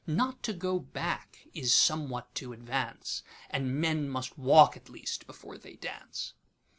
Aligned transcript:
Not 0.07 0.41
to 0.45 0.53
go 0.53 0.79
back 0.79 1.45
is 1.53 1.71
somewhat 1.75 2.33
to 2.33 2.53
advance, 2.53 3.21
And 3.51 3.79
men 3.79 4.09
must 4.09 4.35
walk, 4.35 4.75
at 4.75 4.89
least, 4.89 5.27
before 5.27 5.59
they 5.59 5.75
dance. 5.75 6.33